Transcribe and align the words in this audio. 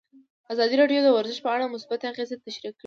ازادي 0.53 0.75
راډیو 0.81 1.03
د 1.05 1.09
ورزش 1.17 1.37
په 1.43 1.49
اړه 1.55 1.73
مثبت 1.75 1.99
اغېزې 2.11 2.37
تشریح 2.45 2.71
کړي. 2.73 2.79